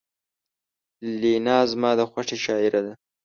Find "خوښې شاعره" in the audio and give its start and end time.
2.11-2.81